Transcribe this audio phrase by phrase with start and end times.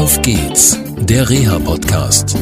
[0.00, 2.34] Auf geht's, der Reha-Podcast.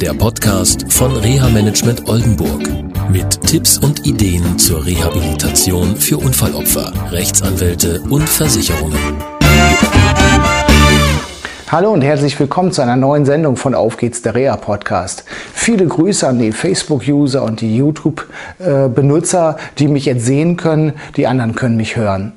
[0.00, 2.62] Der Podcast von Reha Management Oldenburg.
[3.10, 8.96] Mit Tipps und Ideen zur Rehabilitation für Unfallopfer, Rechtsanwälte und Versicherungen.
[11.66, 15.24] Hallo und herzlich willkommen zu einer neuen Sendung von Auf geht's, der Reha Podcast.
[15.52, 21.56] Viele Grüße an die Facebook-User und die YouTube-Benutzer, die mich jetzt sehen können, die anderen
[21.56, 22.34] können mich hören.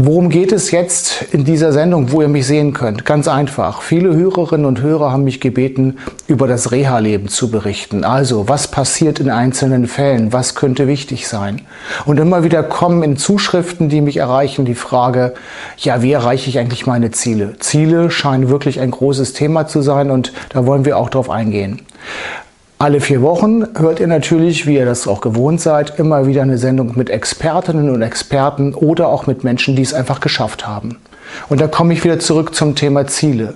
[0.00, 3.04] Worum geht es jetzt in dieser Sendung, wo ihr mich sehen könnt?
[3.04, 3.82] Ganz einfach.
[3.82, 5.98] Viele Hörerinnen und Hörer haben mich gebeten,
[6.28, 8.04] über das Reha-Leben zu berichten.
[8.04, 10.32] Also, was passiert in einzelnen Fällen?
[10.32, 11.62] Was könnte wichtig sein?
[12.06, 15.34] Und immer wieder kommen in Zuschriften, die mich erreichen, die Frage,
[15.78, 17.56] ja, wie erreiche ich eigentlich meine Ziele?
[17.58, 21.80] Ziele scheinen wirklich ein großes Thema zu sein und da wollen wir auch drauf eingehen.
[22.80, 26.58] Alle vier Wochen hört ihr natürlich, wie ihr das auch gewohnt seid, immer wieder eine
[26.58, 30.96] Sendung mit Expertinnen und Experten oder auch mit Menschen, die es einfach geschafft haben.
[31.48, 33.54] Und da komme ich wieder zurück zum Thema Ziele.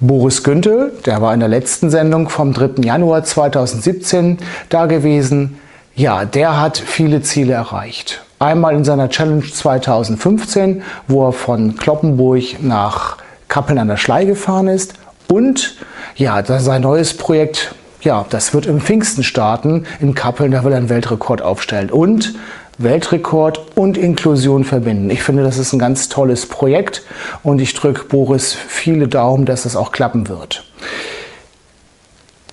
[0.00, 2.82] Boris Güntel, der war in der letzten Sendung vom 3.
[2.82, 4.38] Januar 2017
[4.70, 5.60] da gewesen.
[5.94, 8.24] Ja, der hat viele Ziele erreicht.
[8.40, 14.66] Einmal in seiner Challenge 2015, wo er von Kloppenburg nach Kappeln an der Schlei gefahren
[14.66, 14.94] ist.
[15.28, 15.76] Und
[16.16, 17.72] ja, sein neues Projekt
[18.02, 19.86] ja, das wird im Pfingsten starten.
[20.00, 21.90] In Kappeln, da will er einen Weltrekord aufstellen.
[21.90, 22.34] Und
[22.78, 25.10] Weltrekord und Inklusion verbinden.
[25.10, 27.02] Ich finde, das ist ein ganz tolles Projekt
[27.42, 30.64] und ich drücke Boris viele Daumen, dass es auch klappen wird.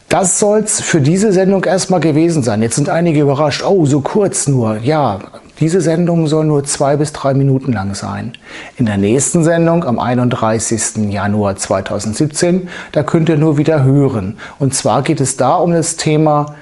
[0.09, 2.61] Das soll's für diese Sendung erstmal gewesen sein.
[2.61, 3.64] Jetzt sind einige überrascht.
[3.64, 4.77] Oh, so kurz nur.
[4.77, 5.20] Ja,
[5.59, 8.33] diese Sendung soll nur zwei bis drei Minuten lang sein.
[8.77, 11.11] In der nächsten Sendung am 31.
[11.11, 14.37] Januar 2017, da könnt ihr nur wieder hören.
[14.57, 16.55] Und zwar geht es da um das Thema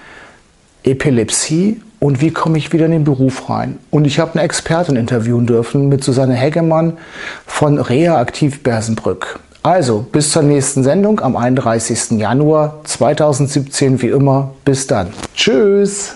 [0.84, 3.78] Epilepsie und wie komme ich wieder in den Beruf rein.
[3.92, 6.98] Und ich habe eine Expertin interviewen dürfen mit Susanne Heggemann
[7.46, 9.40] von Rea Aktiv Bersenbrück.
[9.64, 12.12] Also, bis zur nächsten Sendung am 31.
[12.12, 14.52] Januar 2017 wie immer.
[14.64, 15.08] Bis dann.
[15.36, 16.16] Tschüss.